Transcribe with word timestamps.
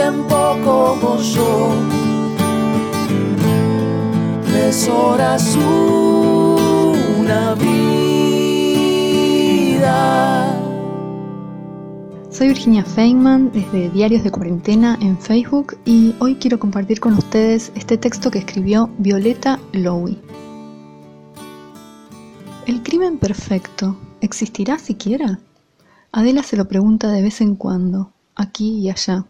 Tiempo 0.00 0.56
como 0.64 1.18
yo. 1.18 1.68
Horas 4.92 5.56
una 5.56 7.54
vida. 7.54 7.90
Soy 12.30 12.48
Virginia 12.48 12.84
Feynman 12.84 13.50
desde 13.52 13.90
Diarios 13.90 14.24
de 14.24 14.30
Cuarentena 14.30 14.96
en 15.02 15.18
Facebook 15.18 15.76
y 15.84 16.14
hoy 16.20 16.36
quiero 16.36 16.58
compartir 16.58 17.00
con 17.00 17.14
ustedes 17.14 17.72
este 17.74 17.98
texto 17.98 18.30
que 18.30 18.38
escribió 18.38 18.88
Violeta 18.98 19.58
Lowy. 19.72 20.18
¿El 22.66 22.82
crimen 22.82 23.18
perfecto 23.18 23.96
existirá 24.20 24.78
siquiera? 24.78 25.40
Adela 26.12 26.42
se 26.42 26.56
lo 26.56 26.66
pregunta 26.68 27.10
de 27.10 27.22
vez 27.22 27.40
en 27.40 27.56
cuando, 27.56 28.12
aquí 28.36 28.78
y 28.78 28.88
allá. 28.88 29.26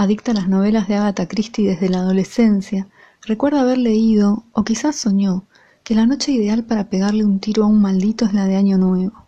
Adicta 0.00 0.30
a 0.30 0.34
las 0.34 0.48
novelas 0.48 0.88
de 0.88 0.94
Agatha 0.94 1.28
Christie 1.28 1.68
desde 1.68 1.90
la 1.90 1.98
adolescencia, 1.98 2.86
recuerda 3.20 3.60
haber 3.60 3.76
leído, 3.76 4.44
o 4.52 4.64
quizás 4.64 4.96
soñó, 4.96 5.44
que 5.84 5.94
la 5.94 6.06
noche 6.06 6.32
ideal 6.32 6.64
para 6.64 6.88
pegarle 6.88 7.22
un 7.22 7.38
tiro 7.38 7.64
a 7.64 7.66
un 7.66 7.82
maldito 7.82 8.24
es 8.24 8.32
la 8.32 8.46
de 8.46 8.56
Año 8.56 8.78
Nuevo. 8.78 9.26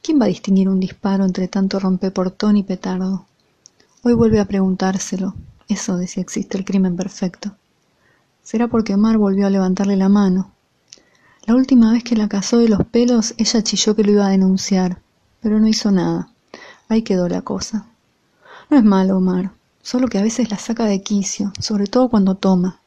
¿Quién 0.00 0.20
va 0.20 0.26
a 0.26 0.28
distinguir 0.28 0.68
un 0.68 0.78
disparo 0.78 1.24
entre 1.24 1.48
tanto 1.48 1.80
rompeportón 1.80 2.56
y 2.56 2.62
petardo? 2.62 3.26
Hoy 4.04 4.12
vuelve 4.12 4.38
a 4.38 4.44
preguntárselo, 4.44 5.34
eso 5.68 5.96
de 5.96 6.06
si 6.06 6.20
existe 6.20 6.56
el 6.56 6.64
crimen 6.64 6.94
perfecto. 6.94 7.56
Será 8.44 8.68
porque 8.68 8.94
Omar 8.94 9.18
volvió 9.18 9.48
a 9.48 9.50
levantarle 9.50 9.96
la 9.96 10.08
mano. 10.08 10.52
La 11.44 11.56
última 11.56 11.90
vez 11.90 12.04
que 12.04 12.14
la 12.14 12.28
casó 12.28 12.58
de 12.58 12.68
los 12.68 12.86
pelos, 12.86 13.34
ella 13.36 13.64
chilló 13.64 13.96
que 13.96 14.04
lo 14.04 14.12
iba 14.12 14.26
a 14.28 14.30
denunciar, 14.30 15.00
pero 15.40 15.58
no 15.58 15.66
hizo 15.66 15.90
nada. 15.90 16.28
Ahí 16.88 17.02
quedó 17.02 17.28
la 17.28 17.42
cosa. 17.42 17.86
No 18.70 18.76
es 18.76 18.84
malo, 18.84 19.16
Omar, 19.16 19.57
solo 19.88 20.08
que 20.08 20.18
a 20.18 20.22
veces 20.22 20.50
la 20.50 20.58
saca 20.58 20.84
de 20.84 21.00
quicio, 21.00 21.50
sobre 21.60 21.86
todo 21.86 22.10
cuando 22.10 22.34
toma. 22.34 22.78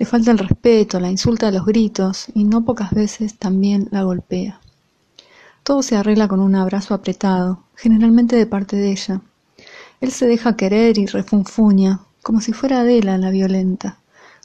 Le 0.00 0.04
falta 0.04 0.32
el 0.32 0.38
respeto, 0.38 0.98
la 0.98 1.08
insulta 1.08 1.46
a 1.46 1.52
los 1.52 1.64
gritos 1.64 2.26
y 2.34 2.42
no 2.42 2.64
pocas 2.64 2.90
veces 2.90 3.36
también 3.36 3.86
la 3.92 4.02
golpea. 4.02 4.58
Todo 5.62 5.84
se 5.84 5.94
arregla 5.94 6.26
con 6.26 6.40
un 6.40 6.56
abrazo 6.56 6.92
apretado, 6.92 7.62
generalmente 7.76 8.34
de 8.34 8.46
parte 8.46 8.74
de 8.74 8.90
ella. 8.90 9.20
Él 10.00 10.10
se 10.10 10.26
deja 10.26 10.56
querer 10.56 10.98
y 10.98 11.06
refunfuña, 11.06 12.00
como 12.20 12.40
si 12.40 12.52
fuera 12.52 12.80
Adela 12.80 13.16
la 13.16 13.30
violenta, 13.30 13.98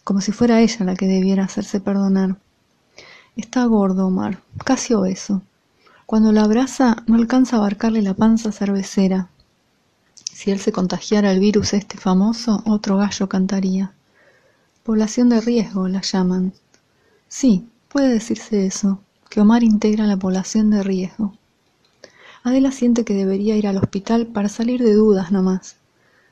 como 0.04 0.22
si 0.22 0.32
fuera 0.32 0.62
ella 0.62 0.86
la 0.86 0.96
que 0.96 1.08
debiera 1.08 1.46
hacerse 1.46 1.80
perdonar. 1.80 2.38
Está 3.36 3.66
gordo, 3.66 4.06
Omar, 4.06 4.44
casi 4.64 4.94
obeso. 4.94 5.42
Cuando 6.06 6.32
la 6.32 6.44
abraza 6.44 6.98
no 7.08 7.16
alcanza 7.16 7.56
a 7.56 7.60
abarcarle 7.62 8.04
la 8.04 8.14
panza 8.14 8.52
cervecera. 8.52 9.30
Si 10.36 10.52
él 10.52 10.60
se 10.60 10.74
contagiara 10.74 11.32
el 11.32 11.40
virus 11.40 11.74
este 11.74 11.98
famoso, 11.98 12.62
otro 12.66 12.98
gallo 12.98 13.30
cantaría. 13.30 13.94
Población 14.84 15.30
de 15.30 15.40
riesgo 15.40 15.88
la 15.88 16.02
llaman. 16.02 16.52
Sí, 17.30 17.70
puede 17.88 18.10
decirse 18.10 18.66
eso, 18.66 19.00
que 19.30 19.40
Omar 19.40 19.64
integra 19.64 20.06
la 20.06 20.18
población 20.18 20.72
de 20.72 20.84
riesgo. 20.84 21.34
Adela 22.44 22.74
siente 22.74 23.06
que 23.06 23.14
debería 23.14 23.56
ir 23.56 23.66
al 23.66 23.78
hospital 23.78 24.28
para 24.28 24.50
salir 24.50 24.84
de 24.84 24.94
dudas 24.94 25.32
nomás. 25.32 25.78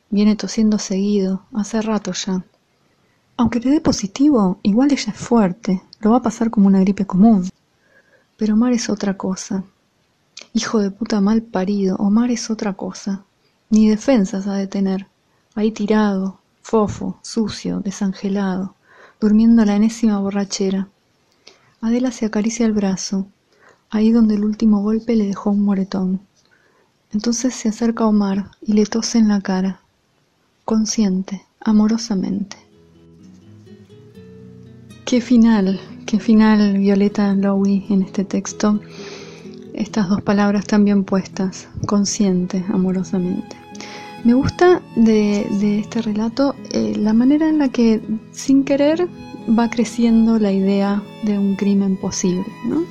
Viene 0.09 0.35
tosiendo 0.35 0.79
seguido, 0.79 1.43
hace 1.53 1.81
rato 1.81 2.11
ya. 2.11 2.43
Aunque 3.37 3.61
le 3.61 3.71
dé 3.71 3.79
positivo, 3.79 4.59
igual 4.63 4.91
ella 4.91 5.13
es 5.13 5.17
fuerte, 5.17 5.81
lo 6.01 6.11
va 6.11 6.17
a 6.17 6.23
pasar 6.23 6.49
como 6.49 6.67
una 6.67 6.81
gripe 6.81 7.05
común. 7.05 7.49
Pero 8.35 8.55
Omar 8.55 8.73
es 8.73 8.89
otra 8.89 9.15
cosa. 9.15 9.63
Hijo 10.51 10.79
de 10.79 10.91
puta 10.91 11.21
mal 11.21 11.41
parido, 11.41 11.95
Omar 11.95 12.31
es 12.31 12.49
otra 12.49 12.73
cosa. 12.73 13.23
Ni 13.69 13.89
defensas 13.89 14.47
ha 14.47 14.53
de 14.55 14.67
tener. 14.67 15.07
Ahí 15.55 15.71
tirado, 15.71 16.39
fofo, 16.61 17.19
sucio, 17.21 17.79
desangelado, 17.79 18.75
durmiendo 19.19 19.65
la 19.65 19.75
enésima 19.75 20.19
borrachera. 20.19 20.87
Adela 21.81 22.11
se 22.11 22.25
acaricia 22.25 22.65
el 22.65 22.73
brazo, 22.73 23.27
ahí 23.89 24.11
donde 24.11 24.35
el 24.35 24.45
último 24.45 24.81
golpe 24.81 25.15
le 25.15 25.27
dejó 25.27 25.51
un 25.51 25.63
moretón. 25.63 26.21
Entonces 27.11 27.53
se 27.53 27.69
acerca 27.69 28.05
a 28.05 28.07
Omar 28.07 28.51
y 28.61 28.73
le 28.73 28.85
tose 28.85 29.19
en 29.19 29.27
la 29.27 29.41
cara, 29.41 29.81
consciente, 30.65 31.43
amorosamente. 31.59 32.57
Qué 35.05 35.21
final, 35.21 35.79
qué 36.07 36.19
final 36.19 36.77
Violeta 36.79 37.35
Lowy 37.35 37.85
en 37.89 38.01
este 38.01 38.23
texto. 38.25 38.79
Estas 39.73 40.07
dos 40.07 40.21
palabras 40.21 40.65
tan 40.65 40.85
bien 40.85 41.03
puestas, 41.03 41.67
consciente, 41.87 42.63
amorosamente. 42.71 43.55
Me 44.23 44.35
gusta 44.35 44.81
de, 44.95 45.79
este 45.79 46.01
relato 46.01 46.55
eh, 46.71 46.95
la 46.95 47.11
manera 47.13 47.49
en 47.49 47.57
la 47.57 47.69
que 47.69 47.99
sin 48.31 48.63
querer 48.63 49.07
va 49.47 49.69
creciendo 49.69 50.39
la 50.39 50.51
idea 50.51 51.01
de 51.23 51.37
un 51.37 51.55
crimen 51.55 51.97
posible, 51.97 52.45
¿no? 52.67 52.83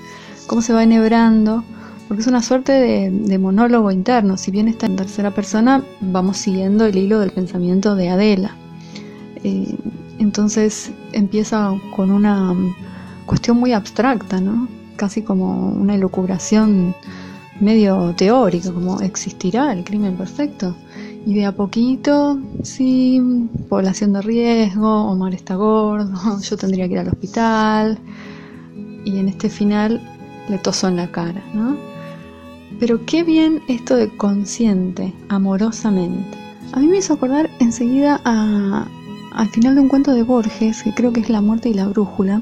Cómo 0.47 0.61
se 0.61 0.73
va 0.73 0.83
enhebrando, 0.83 1.65
porque 2.09 2.23
es 2.23 2.27
una 2.27 2.43
suerte 2.43 2.73
de, 2.73 3.39
monólogo 3.39 3.91
interno. 3.91 4.37
Si 4.37 4.51
bien 4.51 4.69
está 4.69 4.87
en 4.87 4.97
tercera 4.97 5.31
persona, 5.31 5.83
vamos 6.01 6.37
siguiendo 6.37 6.85
el 6.85 6.99
hilo 6.99 7.21
del 7.21 7.31
pensamiento 7.31 7.95
de 7.95 8.11
Adela. 8.11 8.57
Eh, 9.45 9.75
entonces 10.19 10.91
empieza 11.13 11.73
con 11.97 12.11
una 12.11 12.55
cuestión 13.25 13.57
muy 13.59 13.73
abstracta, 13.73 14.41
¿no? 14.41 14.69
Casi 15.03 15.23
como 15.23 15.71
una 15.71 15.97
elucubración 15.97 16.95
medio 17.59 18.15
teórica, 18.17 18.71
como 18.71 19.01
¿existirá 19.01 19.73
el 19.73 19.83
crimen 19.83 20.17
perfecto? 20.17 20.77
Y 21.27 21.35
de 21.35 21.45
a 21.45 21.51
poquito, 21.51 22.39
sí, 22.63 23.21
población 23.69 24.13
de 24.13 24.23
riesgo, 24.23 25.11
Omar 25.11 25.35
está 25.35 25.57
gordo, 25.57 26.39
yo 26.41 26.57
tendría 26.57 26.87
que 26.87 26.93
ir 26.93 26.99
al 27.01 27.09
hospital. 27.09 27.99
Y 29.05 29.19
en 29.19 29.29
este 29.29 29.51
final 29.51 30.01
le 30.49 30.59
toso 30.59 30.87
en 30.87 30.95
la 30.95 31.11
cara, 31.11 31.43
¿no? 31.53 31.77
Pero 32.79 33.05
qué 33.05 33.25
bien 33.25 33.61
esto 33.67 33.97
de 33.97 34.09
consciente, 34.17 35.13
amorosamente. 35.29 36.39
A 36.75 36.79
mí 36.79 36.87
me 36.87 36.99
hizo 36.99 37.15
acordar 37.15 37.51
enseguida 37.59 38.21
a, 38.25 38.87
al 39.33 39.49
final 39.49 39.75
de 39.75 39.81
un 39.81 39.89
cuento 39.89 40.13
de 40.13 40.23
Borges, 40.23 40.85
que 40.85 40.95
creo 40.95 41.13
que 41.13 41.19
es 41.19 41.29
La 41.29 41.41
muerte 41.41 41.71
y 41.71 41.75
la 41.75 41.89
brújula, 41.89 42.41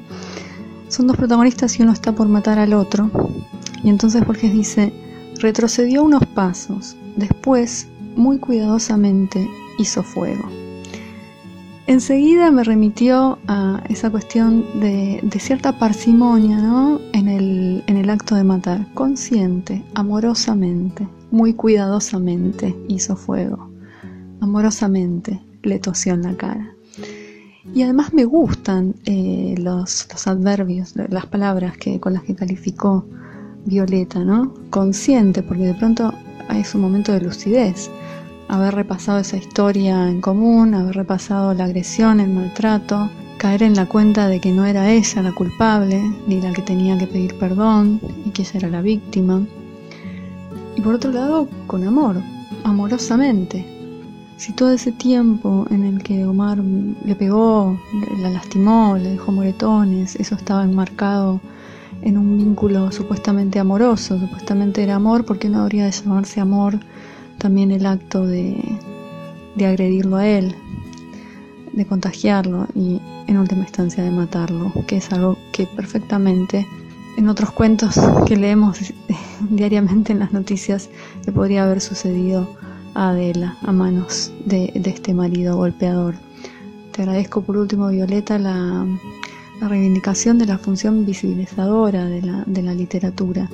son 0.91 1.07
dos 1.07 1.17
protagonistas 1.17 1.79
y 1.79 1.83
uno 1.83 1.93
está 1.93 2.13
por 2.13 2.29
matar 2.29 2.59
al 2.59 2.75
otro. 2.75 3.11
Y 3.83 3.89
entonces 3.89 4.27
Borges 4.27 4.53
dice, 4.53 4.93
retrocedió 5.39 6.03
unos 6.03 6.27
pasos, 6.27 6.97
después, 7.17 7.89
muy 8.17 8.39
cuidadosamente, 8.39 9.49
hizo 9.79 10.03
fuego. 10.03 10.45
Enseguida 11.87 12.51
me 12.51 12.63
remitió 12.63 13.39
a 13.49 13.83
esa 13.89 14.11
cuestión 14.11 14.65
de, 14.81 15.21
cierta 15.41 15.79
parsimonia 15.79 16.59
¿no? 16.59 17.01
en, 17.13 17.29
el, 17.29 17.83
en 17.87 17.97
el 17.97 18.11
acto 18.11 18.35
de 18.35 18.45
matar, 18.45 18.87
consciente, 18.95 19.83
amorosamente, 19.95 21.09
muy 21.31 21.55
cuidadosamente 21.55 22.77
hizo 22.89 23.17
fuego, 23.17 23.71
amorosamente 24.41 25.41
le 25.63 25.79
tosió 25.79 26.15
en 26.15 26.23
la 26.23 26.37
cara. 26.37 26.75
Y 27.73 27.83
además 27.83 28.13
me 28.13 28.25
gustan 28.25 28.95
eh, 29.05 29.55
los, 29.59 30.09
los, 30.11 30.27
adverbios, 30.27 30.95
las 30.97 31.27
palabras 31.27 31.77
que, 31.77 32.01
con 32.01 32.15
las 32.15 32.25
que 32.25 32.35
calificó 32.35 33.07
Violeta, 33.65 34.25
¿no? 34.25 34.55
Consciente, 34.71 35.43
porque 35.43 35.67
de 35.67 35.75
pronto 35.75 36.13
es 36.55 36.75
un 36.75 36.81
momento 36.81 37.13
de 37.13 37.21
lucidez. 37.21 37.91
Haber 38.49 38.75
repasado 38.75 39.21
esa 39.21 39.37
historia 39.37 40.09
en 40.09 40.21
común, 40.21 40.75
haber 40.75 40.97
repasado 40.97 41.55
la 41.55 41.65
agresión, 41.65 42.19
el 42.19 42.31
maltrato, 42.31 43.09
caer 43.39 43.63
en 43.63 43.75
la 43.75 43.87
cuenta 43.87 44.27
de 44.27 44.41
que 44.41 44.51
no 44.51 44.67
era 44.67 44.91
ella 44.91 45.23
la 45.23 45.33
culpable, 45.33 46.03
ni 46.27 46.41
la 46.41 46.53
que 46.53 46.63
tenía 46.63 46.99
que 46.99 47.07
pedir 47.07 47.35
perdón, 47.37 48.01
y 48.27 48.31
que 48.31 48.43
ella 48.43 48.53
era 48.55 48.69
la 48.69 48.83
víctima. 48.83 49.43
Y 50.77 50.81
por 50.81 50.95
otro 50.95 51.13
lado, 51.13 51.49
con 51.69 51.85
amor, 51.85 52.17
amorosamente, 52.65 53.65
si 54.41 54.55
todo 54.55 54.73
ese 54.73 54.91
tiempo 54.91 55.67
en 55.71 55.85
el 55.85 56.03
que 56.03 56.25
Omar 56.25 56.57
le 57.05 57.15
pegó, 57.15 57.79
la 58.23 58.31
lastimó, 58.31 58.97
le 58.97 59.11
dejó 59.11 59.33
moretones, 59.33 60.17
eso 60.17 60.35
estaba 60.35 60.65
enmarcado 60.65 61.43
en 62.01 62.17
un 62.17 62.39
vínculo 62.39 62.91
supuestamente 62.91 63.59
amoroso, 63.59 64.19
supuestamente 64.19 64.83
era 64.83 64.95
amor, 64.95 65.27
¿por 65.27 65.39
qué 65.39 65.51
no 65.51 65.61
habría 65.61 65.85
de 65.85 65.91
llamarse 65.91 66.41
amor 66.41 66.81
también 67.37 67.71
el 67.71 67.85
acto 67.85 68.27
de, 68.27 68.57
de 69.57 69.67
agredirlo 69.67 70.17
a 70.17 70.27
él, 70.27 70.55
de 71.75 71.85
contagiarlo 71.85 72.67
y 72.75 72.99
en 73.27 73.37
última 73.37 73.65
instancia 73.65 74.03
de 74.03 74.11
matarlo, 74.11 74.73
que 74.87 74.97
es 74.97 75.13
algo 75.13 75.37
que 75.53 75.67
perfectamente 75.67 76.67
en 77.19 77.29
otros 77.29 77.51
cuentos 77.51 78.01
que 78.25 78.39
leemos 78.39 78.79
diariamente 79.51 80.15
en 80.15 80.21
las 80.21 80.33
noticias 80.33 80.89
le 81.27 81.33
podría 81.33 81.65
haber 81.65 81.83
sucedido 81.83 82.49
Adela 83.01 83.57
a 83.63 83.73
manos 83.73 84.31
de, 84.45 84.73
este 84.75 85.15
marido 85.15 85.57
golpeador. 85.57 86.17
Te 86.93 87.01
agradezco 87.01 87.41
por 87.41 87.57
último, 87.57 87.89
Violeta, 87.89 88.39
la, 88.39 88.87
reivindicación 89.63 90.39
de 90.39 90.45
la 90.45 90.59
función 90.59 91.07
visibilizadora 91.07 92.05
de 92.05 92.63
la, 92.63 92.75
literatura, 92.75 93.49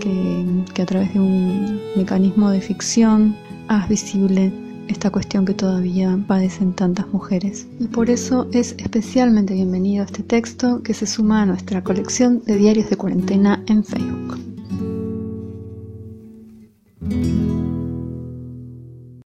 que, 0.00 0.44
que, 0.72 0.82
a 0.82 0.86
través 0.86 1.12
de 1.12 1.20
un 1.20 1.78
mecanismo 1.94 2.50
de 2.50 2.62
ficción 2.62 3.36
haz 3.68 3.86
visible 3.86 4.50
esta 4.88 5.10
cuestión 5.10 5.44
que 5.44 5.52
todavía 5.52 6.18
padecen 6.26 6.72
tantas 6.72 7.06
mujeres. 7.08 7.66
Y 7.78 7.88
por 7.88 8.08
eso 8.08 8.48
es 8.52 8.74
especialmente 8.78 9.52
bienvenido 9.52 10.04
este 10.04 10.22
texto 10.22 10.82
que 10.82 10.94
se 10.94 11.06
suma 11.06 11.42
a 11.42 11.46
nuestra 11.46 11.84
colección 11.84 12.42
de 12.46 12.56
diarios 12.56 12.88
de 12.88 12.96
cuarentena 12.96 13.62
en 13.66 13.84
Facebook. 13.84 14.38